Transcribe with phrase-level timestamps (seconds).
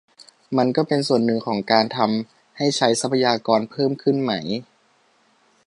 [0.57, 4.31] มันก็เป็นส่วนหนึ่งของการทำให้ใช้ทรัพยากรเพิ่มขึ้นไหม